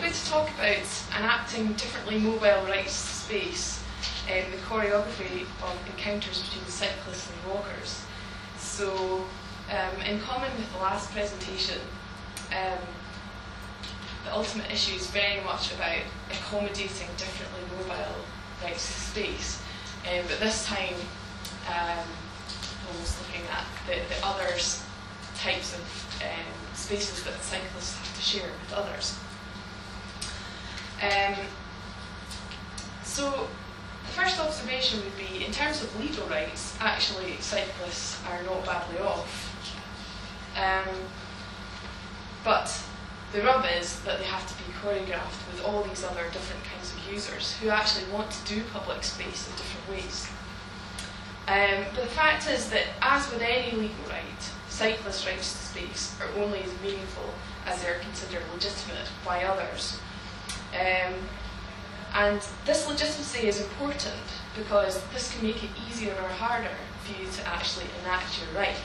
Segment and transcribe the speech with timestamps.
[0.00, 3.84] Going to talk about enacting differently mobile rights space
[4.30, 8.02] and the choreography of encounters between cyclists and walkers.
[8.56, 9.26] So,
[9.68, 11.76] um, in common with the last presentation,
[12.50, 12.78] um,
[14.24, 18.24] the ultimate issue is very much about accommodating differently mobile
[18.64, 19.60] rights space.
[20.06, 20.94] Um, but this time,
[21.68, 22.06] um,
[22.90, 24.82] almost looking at the, the others
[25.36, 29.18] types of um, spaces that cyclists have to share with others.
[31.02, 31.34] Um,
[33.02, 33.48] so
[34.04, 39.00] the first observation would be, in terms of legal rights, actually cyclists are not badly
[39.00, 39.46] off.
[40.56, 40.94] Um,
[42.44, 42.70] but
[43.32, 46.92] the rub is that they have to be choreographed with all these other different kinds
[46.92, 50.28] of users who actually want to do public space in different ways.
[51.46, 56.16] Um, but the fact is that, as with any legal right, cyclist rights to space
[56.20, 57.34] are only as meaningful
[57.66, 59.98] as they are considered legitimate by others.
[60.74, 61.14] Um,
[62.14, 64.14] and this legitimacy is important
[64.56, 68.76] because this can make it easier or harder for you to actually enact your right.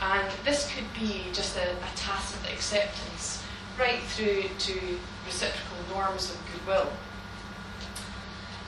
[0.00, 3.42] And this could be just a, a tacit acceptance
[3.78, 6.88] right through to reciprocal norms of goodwill.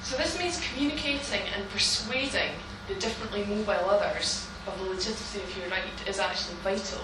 [0.02, 2.52] So this means communicating and persuading
[2.88, 7.02] the differently mobile others of the legitimacy of your right is actually vital.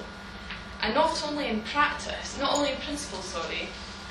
[0.83, 3.69] And not only in practice, not only in principle, sorry,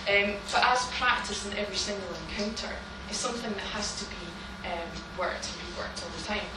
[0.08, 2.74] um, but as practice in every single encounter
[3.10, 4.26] is something that has to be
[4.66, 6.48] um, worked and reworked all the time.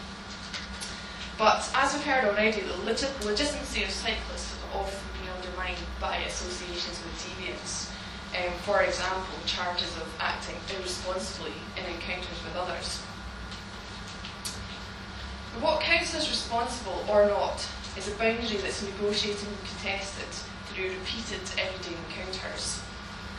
[1.39, 6.17] But as we've heard already, the legit- legitimacy of cyclists has often been undermined by
[6.27, 7.91] associations with deviance.
[8.35, 13.01] Um, for example, charges of acting irresponsibly in encounters with others.
[15.61, 20.29] What counts as responsible or not is a boundary that's negotiated and contested
[20.67, 22.81] through repeated everyday encounters,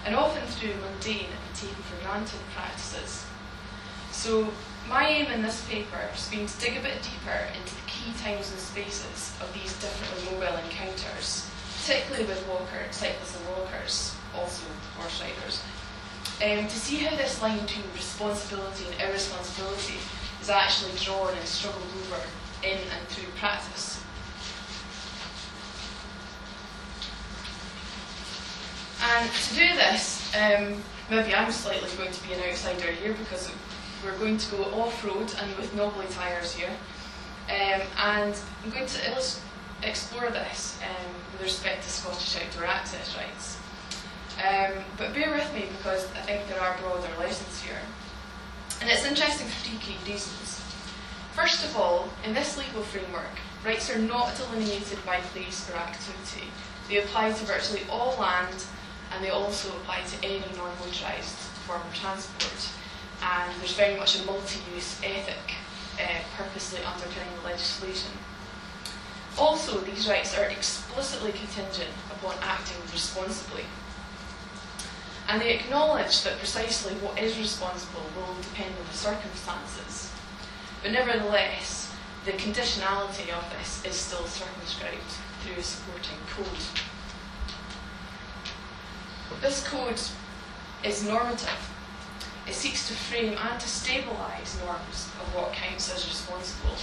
[0.06, 3.26] and often through mundane and taken for granted practices.
[4.12, 4.50] So,
[4.88, 8.12] my aim in this paper has been to dig a bit deeper into the key
[8.18, 11.48] times and spaces of these differently mobile encounters,
[11.78, 14.66] particularly with walker, cyclists and walkers, also
[14.98, 15.62] horse riders,
[16.42, 20.00] um, to see how this line between responsibility and irresponsibility
[20.42, 22.22] is actually drawn and struggled over
[22.64, 23.99] in and through practice.
[29.12, 30.76] And to do this, um,
[31.10, 33.52] maybe I'm slightly going to be an outsider here because
[34.06, 36.70] we're going to go off road and with knobbly tyres here.
[37.50, 39.20] Um, and I'm going to
[39.82, 43.58] explore this um, with respect to Scottish outdoor access rights.
[44.38, 47.82] Um, but bear with me because I think there are broader lessons here.
[48.80, 50.62] And it's interesting for three key reasons.
[51.34, 53.34] First of all, in this legal framework,
[53.66, 56.46] rights are not delineated by place or activity.
[56.88, 58.66] They apply to virtually all land
[59.12, 62.70] and they also apply to any non motorised form of transport.
[63.22, 65.56] And there's very much a multi use ethic
[66.00, 68.12] uh, purposely underpinning the legislation.
[69.38, 73.64] Also, these rights are explicitly contingent upon acting responsibly.
[75.28, 80.12] And they acknowledge that precisely what is responsible will depend on the circumstances.
[80.82, 81.94] But nevertheless,
[82.26, 86.89] the conditionality of this is still circumscribed through a supporting code.
[89.42, 90.00] This code
[90.84, 91.72] is normative.
[92.48, 96.76] It seeks to frame and to stabilise norms of what counts as responsible,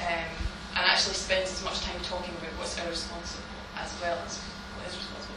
[0.00, 0.30] um,
[0.76, 3.44] and actually spends as much time talking about what's irresponsible
[3.78, 4.38] as well as
[4.76, 5.34] what is responsible.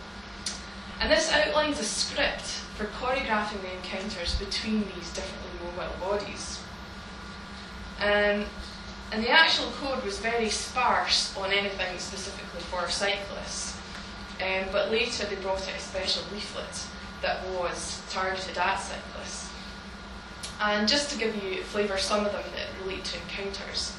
[1.00, 2.42] And this outlines a script
[2.76, 6.60] for choreographing the encounters between these differently mobile bodies.
[8.00, 8.46] Um,
[9.12, 13.77] and the actual code was very sparse on anything specifically for cyclists.
[14.42, 16.86] Um, but later they brought out a special leaflet
[17.22, 19.50] that was targeted at cyclists.
[20.60, 23.94] And just to give you flavour, some of them that relate to encounters.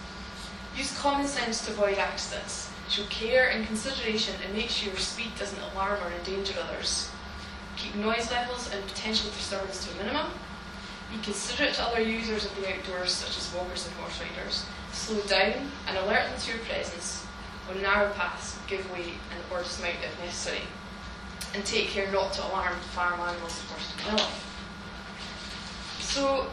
[0.77, 2.71] Use common sense to avoid accidents.
[2.89, 7.11] Show care and consideration and make sure your speed doesn't alarm or endanger others.
[7.77, 10.33] Keep noise levels and potential disturbance to a minimum.
[11.13, 14.65] Be considerate to other users of the outdoors, such as walkers and horse riders.
[14.93, 17.25] Slow down and alert them to your presence.
[17.75, 20.63] Narrow paths, give way and or dismount if necessary.
[21.55, 24.45] And take care not to alarm farm animals or wildlife.
[26.01, 26.47] So,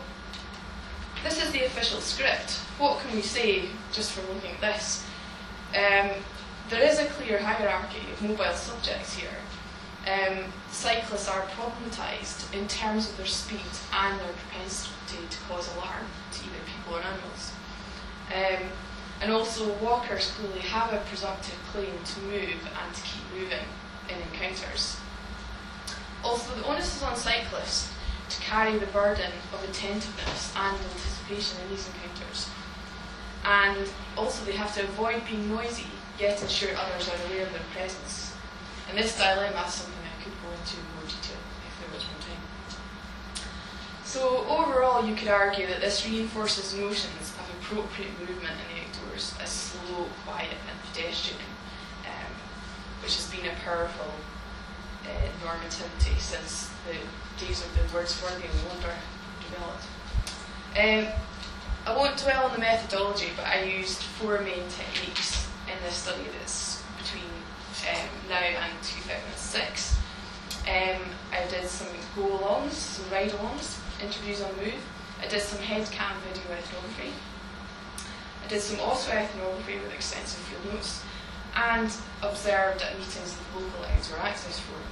[1.24, 2.52] this is the official script.
[2.78, 5.06] What can we say just from looking at this?
[5.74, 6.12] Um,
[6.70, 9.38] there is a clear hierarchy of mobile subjects here.
[10.06, 16.06] Um, cyclists are problematised in terms of their speed and their propensity to cause alarm
[16.34, 17.52] to either people or animals.
[18.34, 18.70] Um,
[19.22, 23.66] and also, walkers clearly have a presumptive claim to move and to keep moving
[24.10, 24.98] in encounters.
[26.24, 27.92] Also, the onus is on cyclists
[28.30, 32.50] to carry the burden of attentiveness and anticipation in these encounters.
[33.46, 35.88] And also, they have to avoid being noisy,
[36.20, 38.34] yet ensure others are aware of their presence.
[38.90, 42.04] And this dilemma is something I could go into in more detail if there was
[42.04, 42.44] more time.
[44.04, 48.82] So, overall, you could argue that this reinforces notions of appropriate movement in the
[49.16, 51.40] outdoors as slow, quiet, and pedestrian,
[52.06, 52.32] um,
[53.02, 54.12] which has been a powerful
[55.06, 58.94] uh, normativity since the days of the Wordsworthian wonder
[59.50, 59.86] developed.
[60.78, 61.14] Um,
[61.86, 66.24] I won't dwell on the methodology, but I used four main techniques in this study
[66.40, 67.30] that's between
[67.94, 69.98] um, now and 2006.
[70.68, 71.02] Um,
[71.32, 74.82] I did some go alongs, some ride alongs, interviews on move.
[75.22, 77.14] I did some head cam video ethnography.
[78.46, 81.02] I did some auto ethnography with extensive field notes
[81.56, 84.84] and observed at meetings the local outdoor access forum.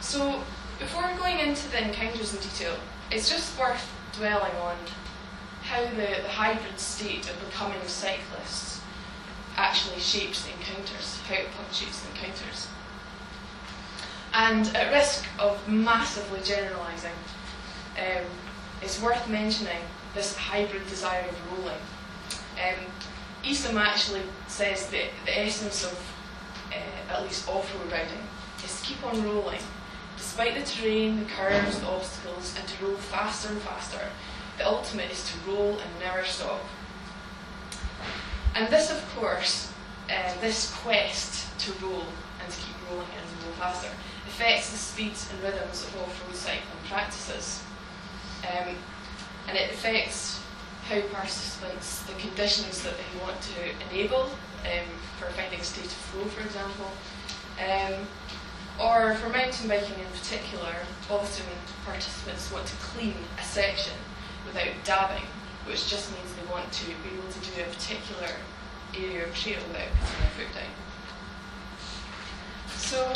[0.00, 0.40] So,
[0.78, 2.76] before going into the encounters in detail,
[3.10, 4.76] it's just worth dwelling on
[5.62, 8.80] how the, the hybrid state of becoming cyclists
[9.56, 12.68] actually shapes the encounters, how it punctuates the encounters.
[14.32, 17.18] And at risk of massively generalising,
[17.98, 18.26] um,
[18.80, 19.82] it's worth mentioning
[20.16, 21.82] this hybrid desire of rolling.
[22.56, 22.86] Um,
[23.44, 26.12] Eastham actually says that the essence of
[26.72, 28.26] uh, at least off-road riding
[28.64, 29.60] is to keep on rolling
[30.16, 34.00] Despite the terrain, the curves, the obstacles, and to roll faster and faster,
[34.58, 36.60] the ultimate is to roll and never stop.
[38.54, 39.72] And this, of course,
[40.10, 42.04] uh, this quest to roll
[42.42, 43.88] and to keep rolling and to roll faster
[44.26, 47.62] affects the speeds and rhythms of off-road cycling practices.
[48.44, 48.76] Um,
[49.48, 50.40] and it affects
[50.88, 53.60] how participants, the conditions that they want to
[53.90, 54.86] enable um,
[55.18, 56.90] for finding state of flow, for example,
[57.58, 58.06] um,
[58.80, 60.74] or for mountain biking in particular,
[61.10, 61.46] often
[61.84, 63.94] participants want to clean a section
[64.46, 65.24] without dabbing,
[65.66, 68.28] which just means they want to be able to do a particular
[68.94, 70.72] area of trail without putting their foot down.
[72.76, 73.12] So,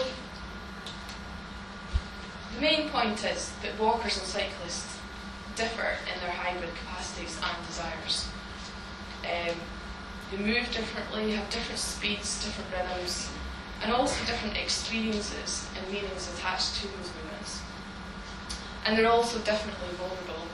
[2.54, 4.99] the main point is that walkers and cyclists
[5.60, 8.28] differ in their hybrid capacities and desires.
[9.28, 9.56] Um,
[10.32, 13.28] they move differently, have different speeds, different rhythms,
[13.82, 17.60] and also different experiences and meanings attached to those movements.
[18.86, 20.48] And they're also definitely vulnerable,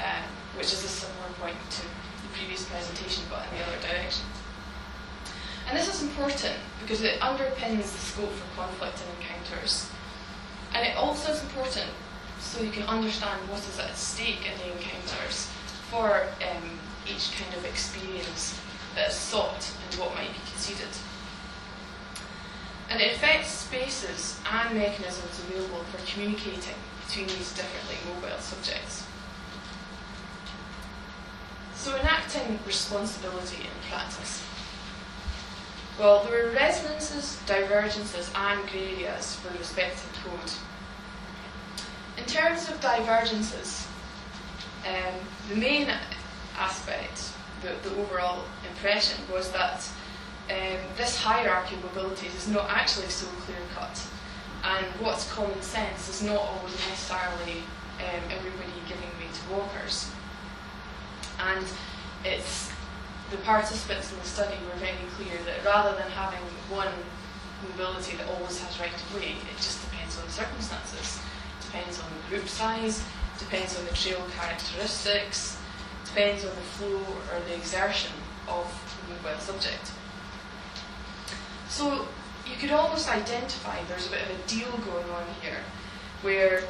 [0.00, 0.24] uh,
[0.56, 4.24] which is a similar point to the previous presentation, but in the other direction.
[5.68, 9.90] And this is important because it underpins the scope for conflict and encounters.
[10.72, 11.90] And it also is important
[12.46, 15.50] so you can understand what is at stake in the encounters
[15.90, 18.58] for um, each kind of experience
[18.94, 20.88] that is sought and what might be conceded
[22.90, 26.74] and it affects spaces and mechanisms available for communicating
[27.06, 29.04] between these differently mobile subjects.
[31.74, 34.42] So enacting responsibility in practice.
[35.98, 40.52] Well, there are resonances, divergences and grey areas for respective code.
[42.26, 43.86] In terms of divergences,
[44.84, 45.14] um,
[45.48, 45.88] the main
[46.58, 47.30] aspect,
[47.62, 49.88] the, the overall impression was that
[50.50, 54.04] um, this hierarchy of abilities is not actually so clear cut.
[54.64, 57.62] And what's common sense is not always necessarily
[58.02, 60.10] um, everybody giving way to walkers.
[61.38, 61.64] And
[62.24, 62.72] it's
[63.30, 66.42] the participants in the study were very clear that rather than having
[66.74, 66.90] one
[67.70, 71.20] mobility that always has right of way, it just depends on the circumstances.
[71.66, 73.04] Depends on the group size,
[73.38, 75.58] depends on the trail characteristics,
[76.04, 77.00] depends on the flow
[77.32, 78.12] or the exertion
[78.48, 78.66] of
[79.06, 79.92] the mobile subject.
[81.68, 82.06] So
[82.48, 85.60] you could almost identify there's a bit of a deal going on here,
[86.22, 86.62] where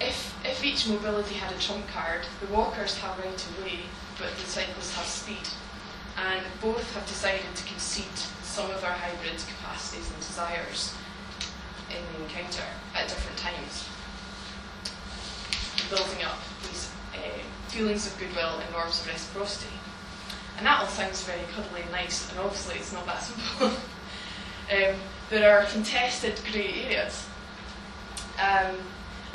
[0.00, 3.80] if, if each mobility had a trump card, the walkers have right of way,
[4.18, 5.48] but the cyclists have speed.
[6.16, 10.94] And both have decided to concede some of our hybrid capacities and desires
[11.90, 13.88] in the encounter at different times,
[15.90, 19.74] building up these uh, feelings of goodwill and norms of reciprocity.
[20.56, 23.68] And that all sounds very cuddly and nice, and obviously it's not that simple.
[23.68, 24.96] Um,
[25.30, 27.26] there are contested grey areas.
[28.38, 28.76] Um,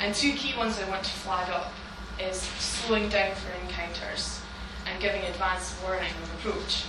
[0.00, 1.72] and two key ones I want to flag up
[2.20, 4.40] is slowing down for encounters
[4.86, 6.84] and giving advance warning of approach.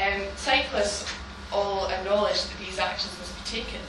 [0.00, 1.12] Um, cyclists
[1.52, 3.80] all acknowledge that these actions must be taken,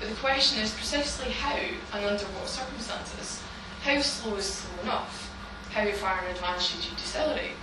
[0.00, 3.42] but the question is precisely how and under what circumstances.
[3.82, 5.30] How slow is slow enough?
[5.70, 7.56] How far in advance should you decelerate?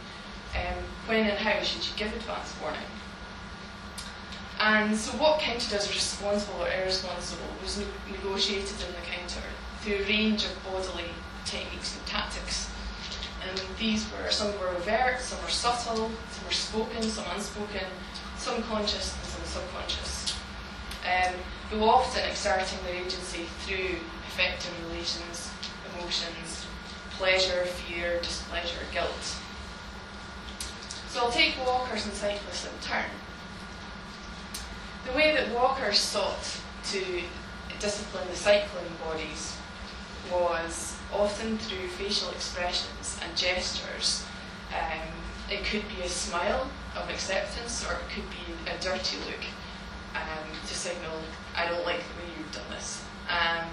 [0.56, 2.80] Um, when and how should you give advance warning?
[4.60, 9.46] And so what counted as responsible or irresponsible was ne- negotiated in the counter
[9.82, 11.10] through a range of bodily
[11.46, 12.70] techniques and tactics.
[13.48, 17.86] And these were, some were overt, some were subtle, some were spoken, some unspoken,
[18.38, 20.36] some conscious and some subconscious.
[21.06, 21.36] Um,
[21.70, 23.98] though often exerting their agency through
[24.28, 25.50] affecting relations,
[25.94, 26.66] emotions,
[27.12, 29.36] pleasure, fear, displeasure, guilt.
[31.10, 33.10] So I'll take walkers and cyclists in turn.
[35.06, 36.60] The way that walkers sought
[36.92, 37.22] to
[37.80, 39.56] discipline the cycling bodies
[40.32, 44.26] was often through facial expressions and gestures.
[44.74, 45.08] Um,
[45.50, 49.44] it could be a smile of acceptance or it could be a dirty look
[50.24, 51.20] um, to signal,
[51.56, 53.04] I don't like the way you've done this.
[53.30, 53.66] Um,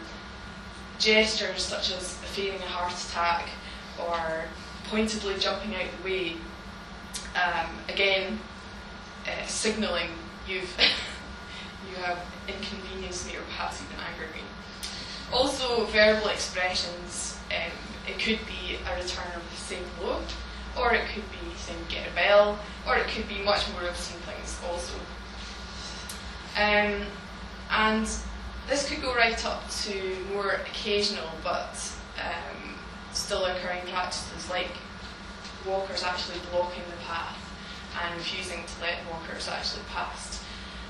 [0.98, 3.48] gestures such as feigning a heart attack
[3.98, 4.44] or
[4.88, 6.36] pointedly jumping out the way,
[7.34, 8.38] um, again,
[9.26, 10.10] uh, signalling
[10.48, 10.76] you've
[11.90, 14.42] you have inconvenienced me or perhaps even angered me.
[15.32, 17.38] Also, verbal expressions.
[17.50, 17.72] Um,
[18.06, 20.20] it could be a return of the same blow,
[20.78, 24.20] or it could be saying get a bell, or it could be much more obscene
[24.20, 24.94] things also.
[26.56, 27.02] Um,
[27.70, 28.08] and
[28.68, 31.76] this could go right up to more occasional but
[32.18, 32.74] um,
[33.12, 34.70] still occurring practices like
[35.66, 37.38] walkers actually blocking the path
[38.02, 40.42] and refusing to let walkers actually pass.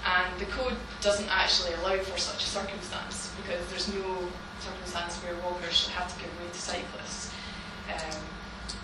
[0.04, 4.28] And the code doesn't actually allow for such a circumstance because there's no
[4.61, 7.33] circumstance where walkers should have to give way to cyclists.
[7.88, 8.21] Um,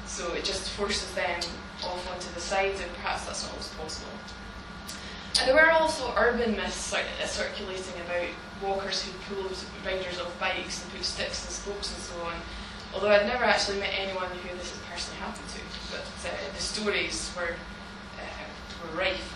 [0.06, 1.40] so it just forces them
[1.84, 4.12] off onto the side, and perhaps that's not always possible.
[5.40, 8.28] And there were also urban myths uh, circulating about
[8.62, 9.56] walkers who pulled
[9.86, 12.34] riders off bikes and put sticks and spokes and so on.
[12.92, 16.60] Although I'd never actually met anyone who this had personally happened to, but uh, the
[16.60, 19.34] stories were uh, were rife.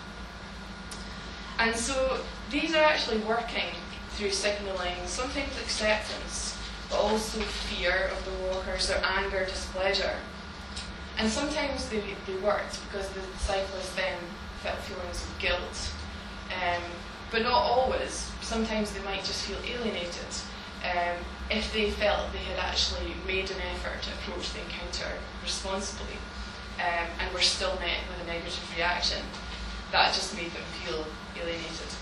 [1.59, 2.21] And so
[2.51, 3.73] these are actually working
[4.11, 6.59] through signalling sometimes acceptance,
[6.91, 10.17] but also fear of the walkers, their anger, displeasure.
[11.17, 14.19] And sometimes they, they worked because the cyclists then
[14.65, 15.93] felt feelings of guilt.
[16.49, 16.83] Um,
[17.31, 18.31] but not always.
[18.41, 20.33] Sometimes they might just feel alienated
[20.85, 21.17] um,
[21.51, 26.17] if they felt they had actually made an effort to approach the encounter responsibly
[26.79, 29.23] um, and were still met with a negative reaction.
[29.93, 31.05] That just made them feel
[31.37, 31.93] alienated.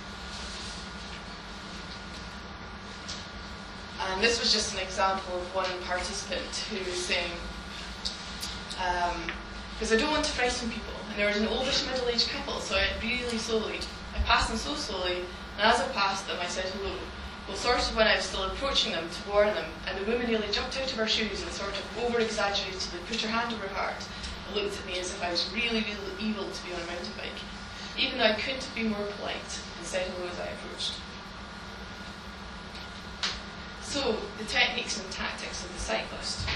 [4.00, 7.30] And this was just an example of one participant who was saying,
[9.78, 11.01] because um, I don't want to frighten people.
[11.12, 13.80] And there was an oldish middle-aged couple, so I went really slowly,
[14.16, 15.28] I passed them so slowly,
[15.58, 16.96] and as I passed them, I said hello.
[17.46, 20.26] Well, sort of when I was still approaching them to warn them, and the woman
[20.26, 23.74] nearly jumped out of her shoes and sort of over-exaggeratedly put her hand over her
[23.74, 24.00] heart
[24.48, 26.86] and looked at me as if I was really, really evil to be on a
[26.86, 27.40] mountain bike
[27.98, 30.94] even though I couldn't be more polite and said hello as I approached.
[33.82, 36.48] So, the techniques and tactics of the cyclist.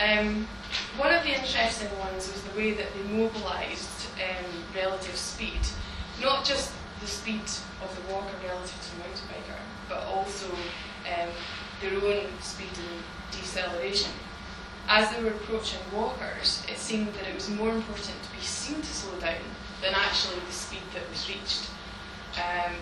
[0.00, 0.48] Um,
[0.96, 5.60] one of the interesting ones was the way that they mobilised um, relative speed,
[6.20, 7.42] not just the speed
[7.82, 11.28] of the walker relative to the mountain biker, but also um,
[11.80, 14.12] their own speed and deceleration
[14.90, 18.76] as they were approaching walkers, it seemed that it was more important to be seen
[18.80, 19.42] to slow down
[19.80, 21.70] than actually the speed that was reached.
[22.36, 22.74] Um,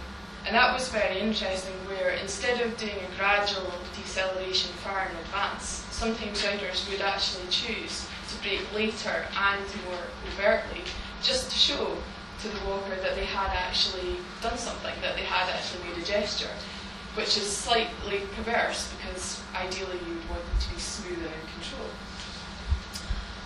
[0.47, 5.85] and that was very interesting, where instead of doing a gradual deceleration far in advance,
[5.91, 10.83] sometimes riders would actually choose to brake later and more overtly,
[11.23, 11.97] just to show
[12.41, 16.05] to the walker that they had actually done something, that they had actually made a
[16.05, 16.51] gesture,
[17.15, 21.51] which is slightly perverse because ideally you would want them to be smooth and in
[21.59, 21.91] control.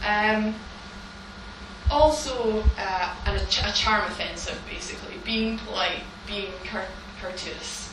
[0.04, 0.54] Um,
[1.90, 6.52] also, uh, a, a, charm offensive, basically, being polite, being
[7.20, 7.92] courteous,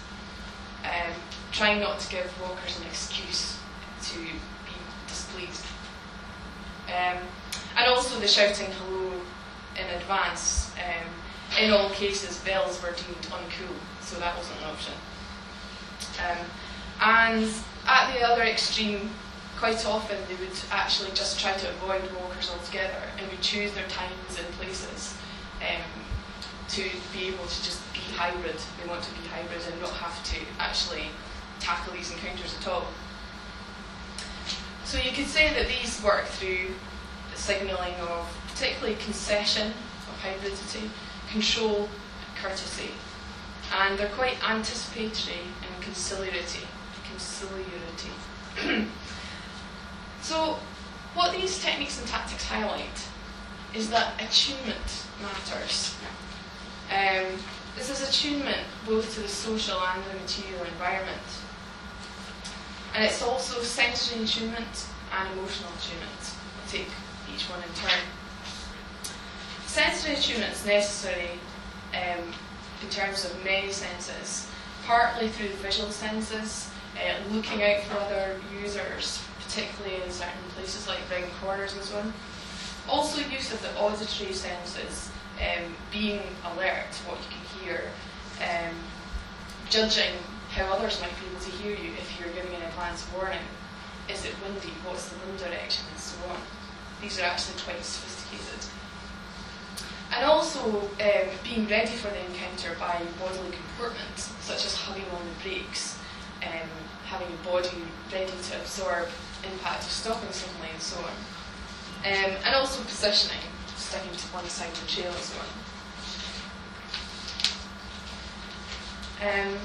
[0.84, 1.14] um,
[1.52, 3.58] trying not to give walkers an excuse
[4.04, 5.66] to be displeased.
[6.88, 7.18] Um,
[7.78, 9.14] and also the shouting hello
[9.76, 10.72] in advance.
[10.78, 14.94] Um, in all cases, bells were deemed uncool, so that wasn't an option.
[16.20, 16.46] Um,
[17.02, 17.50] and
[17.88, 19.10] at the other extreme,
[19.58, 23.88] quite often they would actually just try to avoid walkers altogether and would choose their
[23.88, 25.16] times and places
[25.62, 25.82] um,
[26.70, 28.56] to be able to just be hybrid.
[28.82, 31.08] They want to be hybrid and not have to actually
[31.60, 32.86] tackle these encounters at all.
[34.86, 36.74] So you could say that these work through
[37.32, 40.90] the signalling of particularly concession of hybridity,
[41.32, 41.90] control,
[42.42, 42.92] courtesy,
[43.74, 46.68] and they're quite anticipatory and conciliatory.
[47.10, 48.86] conciliatory.
[50.22, 50.60] So,
[51.14, 53.08] what these techniques and tactics highlight
[53.74, 55.96] is that attunement matters.
[56.90, 57.40] Um,
[57.76, 61.22] This is attunement both to the social and the material environment.
[62.94, 64.86] And it's also sensory attunement
[65.18, 66.22] and emotional attunement.
[66.60, 66.90] I'll take
[67.34, 68.02] each one in turn.
[69.66, 71.40] Sensory attunement is necessary
[71.94, 72.34] um,
[72.84, 74.50] in terms of many senses,
[74.86, 80.88] partly through the visual senses, uh, looking out for other users, particularly in certain places
[80.88, 82.14] like round corners and so on.
[82.90, 86.22] Also, use of the auditory senses, um, being
[86.54, 87.82] alert to what you can hear,
[88.42, 88.76] um,
[89.70, 90.14] judging
[90.52, 93.46] how others might be able to hear you if you're giving an advance warning.
[94.10, 94.74] Is it windy?
[94.84, 95.86] What's the wind direction?
[95.92, 96.42] And so on.
[97.02, 98.66] These are actually quite sophisticated.
[100.12, 105.22] And also um, being ready for the encounter by bodily comportment, such as hugging on
[105.22, 106.00] the brakes,
[106.42, 106.70] um,
[107.06, 109.08] having your body ready to absorb
[109.46, 111.14] impact of stopping suddenly and so on.
[112.06, 113.44] Um, and also positioning,
[113.90, 115.50] sticking to one side trail and so on.
[119.26, 119.58] Um,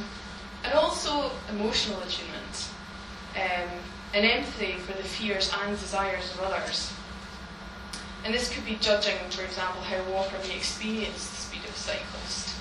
[0.64, 2.70] and also emotional attunement,
[3.36, 3.68] um,
[4.14, 6.90] and empathy for the fears and desires of others.
[8.24, 11.78] And this could be judging, for example, how walker may experience the speed of a
[11.78, 12.56] cyclist.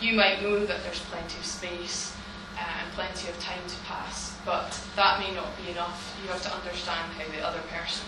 [0.00, 2.14] You might know that there's plenty of space
[2.56, 6.16] uh, and plenty of time to pass, but that may not be enough.
[6.22, 8.06] You have to understand how the other person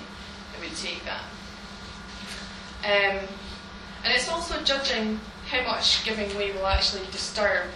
[0.61, 1.25] would take that.
[2.85, 3.27] Um,
[4.05, 5.21] and it's also judging
[5.51, 7.67] how much giving way will actually disturb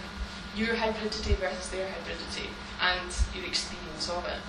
[0.55, 2.47] your hybridity versus their hybridity
[2.81, 4.39] and your experience of it.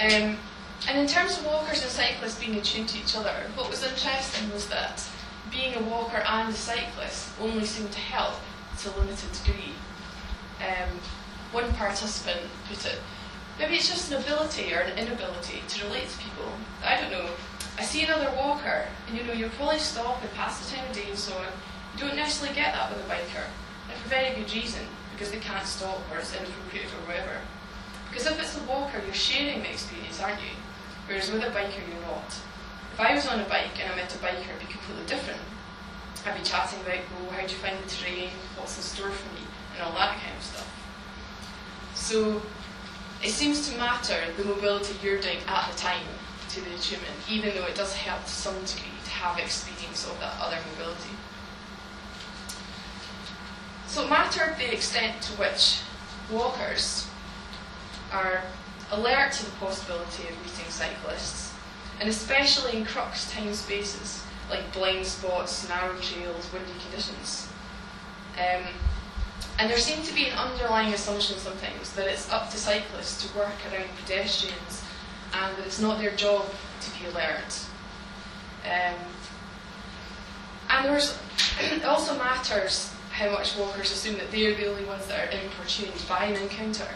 [0.00, 0.36] Um,
[0.88, 4.50] and in terms of walkers and cyclists being attuned to each other, what was interesting
[4.52, 5.02] was that
[5.50, 8.34] being a walker and a cyclist only seemed to help
[8.80, 9.74] to a limited degree.
[10.60, 10.88] Um,
[11.52, 12.98] one participant put it,
[13.58, 16.52] maybe it's just an ability or an inability to relate to people.
[16.84, 17.30] I don't know.
[17.78, 20.94] I see another walker, and you know, you'll probably stop and pass the time of
[20.94, 21.46] day and so on.
[21.94, 23.46] You don't necessarily get that with a biker
[23.90, 27.36] and for very good reason, because they can't stop or it's inappropriate or whatever.
[28.10, 30.54] Because if it's a walker, you're sharing the experience, aren't you?
[31.06, 32.28] Whereas with a biker, you're not.
[32.92, 35.40] If I was on a bike and I met a biker, it'd be completely different.
[36.26, 39.34] I'd be chatting about, oh, how do you find the terrain, what's in store for
[39.34, 39.40] me,
[39.74, 40.68] and all that kind of stuff.
[41.94, 42.42] So
[43.24, 46.06] it seems to matter the mobility you're doing at the time
[46.54, 50.18] to the attunement, even though it does help to some degree to have experience of
[50.20, 51.14] that other mobility.
[53.86, 55.80] So it mattered the extent to which
[56.30, 57.08] walkers
[58.12, 58.42] are
[58.92, 61.54] alert to the possibility of meeting cyclists,
[62.00, 67.46] and especially in crux time spaces like blind spots, narrow trails, windy conditions.
[68.36, 68.64] Um,
[69.58, 73.38] and there seemed to be an underlying assumption sometimes that it's up to cyclists to
[73.38, 74.79] work around pedestrians
[75.32, 76.44] and that it's not their job
[76.80, 77.64] to be alert.
[78.64, 78.96] Um,
[80.68, 81.18] and there's,
[81.60, 86.02] it also matters how much walkers assume that they're the only ones that are importuned
[86.08, 86.88] by an encounter.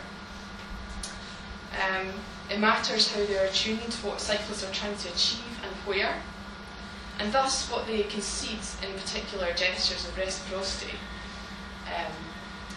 [1.74, 2.08] Um,
[2.50, 6.14] it matters how they're attuned to what cyclists are trying to achieve and where,
[7.18, 10.96] and thus what they concede in particular gestures of reciprocity.
[11.96, 12.12] Um,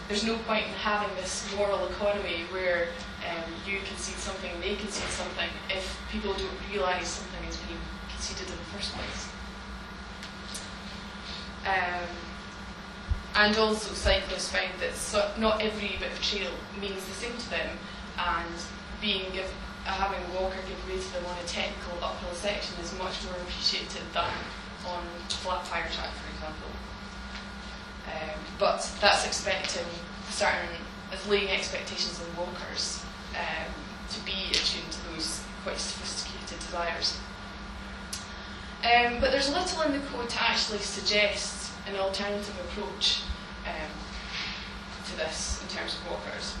[0.08, 2.88] there's no point in having this moral economy where
[3.28, 8.48] um, you concede something, they concede something, if people don't realise something is being conceded
[8.48, 9.28] in the first place.
[11.66, 12.08] Um,
[13.34, 17.50] and also, cyclists find that so, not every bit of trail means the same to
[17.50, 17.78] them,
[18.18, 18.54] and
[19.00, 19.52] being give,
[19.84, 23.34] having a walker give way to them on a technical uphill section is much more
[23.42, 24.32] appreciated than
[24.86, 26.70] on flat tire track, for example.
[28.08, 29.86] Um, but that's expecting
[30.30, 30.68] certain,
[31.12, 33.72] it's laying expectations on walkers um,
[34.10, 37.18] to be attuned to those quite sophisticated desires.
[38.84, 43.22] Um, but there's little in the code to actually suggest an alternative approach
[43.66, 43.90] um,
[45.10, 46.54] to this in terms of walkers.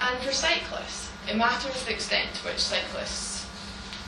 [0.00, 3.46] And for cyclists, it matters the extent to which cyclists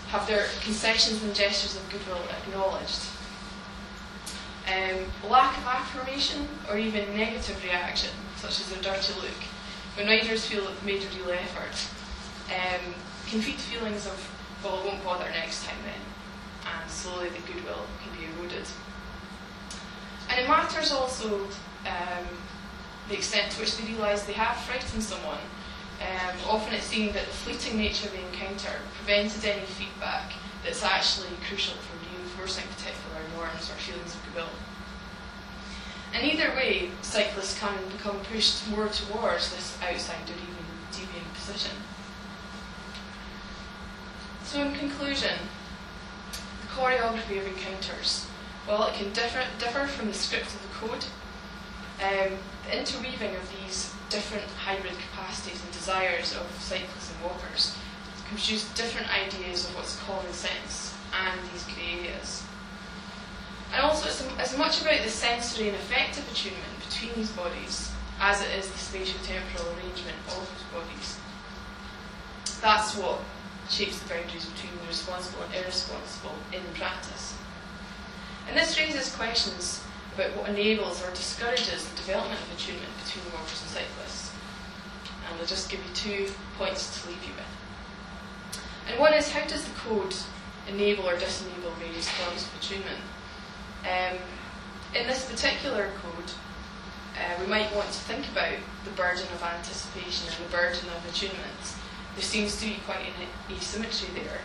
[0.09, 3.00] have their concessions and gestures of goodwill acknowledged.
[4.66, 9.38] Um, lack of affirmation or even negative reaction, such as a dirty look,
[9.96, 11.76] when riders feel that they've made a real effort,
[12.50, 12.94] um,
[13.28, 14.18] can feed feelings of,
[14.62, 16.00] well, I won't bother next time then,
[16.66, 18.66] and slowly the goodwill can be eroded.
[20.28, 21.44] And it matters also
[21.87, 22.26] um,
[23.09, 25.38] the extent to which they realise they have frightened someone.
[26.00, 30.33] Um, often it's seen that the fleeting nature of the encounter prevented any feedback
[30.64, 34.48] that's actually crucial for reinforcing particular norms or feelings of goodwill.
[36.14, 41.72] And either way, cyclists can become pushed more towards this outside or even deviant position.
[44.44, 45.37] So, in conclusion,
[46.33, 48.27] the choreography of encounters
[48.68, 51.05] Well, it can differ, differ from the script of the code.
[52.00, 57.77] Um, the interweaving of these different hybrid capacities and desires of cyclists and walkers
[58.27, 62.44] can produce different ideas of what's common sense and these grey areas.
[63.74, 68.40] And also, it's as much about the sensory and affective attunement between these bodies as
[68.40, 71.18] it is the spatial temporal arrangement of those bodies.
[72.62, 73.18] That's what
[73.68, 77.34] shapes the boundaries between the responsible and irresponsible in practice.
[78.46, 79.82] And this raises questions
[80.14, 84.30] about what enables or discourages the development of attunement between walkers and cyclists.
[85.26, 88.62] And I'll just give you two points to leave you with.
[88.87, 90.14] And one is how does the code
[90.68, 93.02] enable or disenable various forms of attunement?
[93.85, 94.16] Um,
[94.94, 96.31] in this particular code,
[97.14, 101.05] uh, we might want to think about the burden of anticipation and the burden of
[101.09, 101.77] attunement.
[102.14, 104.40] There seems to be quite an asymmetry there.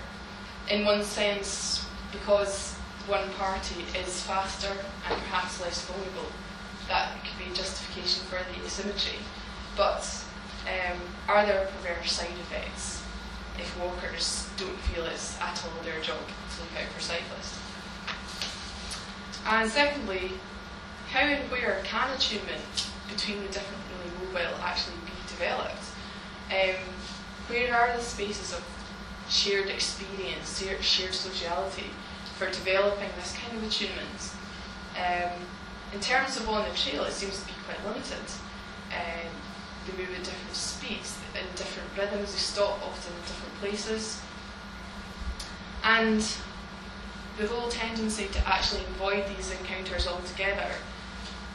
[0.69, 2.75] In one sense, because
[3.07, 4.71] one party is faster
[5.09, 6.29] and perhaps less vulnerable.
[6.87, 9.19] That could be a justification for the asymmetry.
[9.77, 10.03] But
[10.67, 13.03] um, are there perverse side effects
[13.57, 17.57] if walkers don't feel it's at all their job to look out for cyclists?
[19.45, 20.31] And secondly,
[21.09, 25.83] how and where can attunement between the different differently mobile actually be developed?
[26.51, 26.75] Um,
[27.47, 28.63] where are the spaces of
[29.27, 31.85] shared experience, shared sociality?
[32.39, 34.31] for developing this kind of attunement.
[34.95, 35.43] Um,
[35.93, 38.23] in terms of on the trail, it seems to be quite limited.
[38.95, 39.27] Um,
[39.85, 44.21] they move at different speeds, in different rhythms, they stop often in different places.
[45.83, 46.23] And
[47.39, 50.69] the whole tendency to actually avoid these encounters altogether,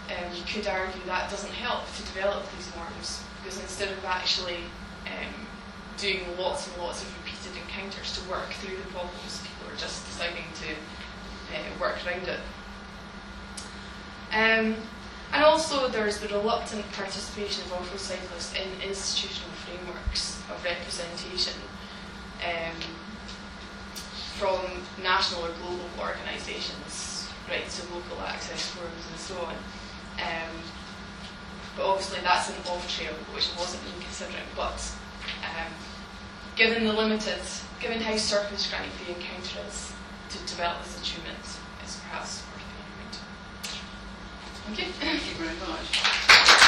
[0.09, 4.65] um, you could argue that doesn't help to develop these norms, because instead of actually
[5.07, 5.35] um,
[5.99, 10.05] doing lots and lots of repeated encounters to work through the problems, people are just
[10.07, 10.73] deciding to
[11.55, 12.41] uh, work around it.
[14.33, 14.75] Um,
[15.33, 21.55] and also there's the reluctant participation of auto cyclists in institutional frameworks of representation
[22.43, 22.77] um,
[24.39, 24.61] from
[25.03, 29.55] national or global organisations, right, so local access forums and so on.
[30.19, 30.55] Um,
[31.77, 34.81] but obviously that's an off-trail, which wasn't even considering, but
[35.43, 35.73] um,
[36.57, 37.41] given the limited
[37.81, 39.93] given how circumscribed the encounter is
[40.31, 41.39] to develop this attunement,
[41.83, 42.65] it's perhaps worth
[44.67, 44.93] being you.
[44.95, 46.64] Thank you very much.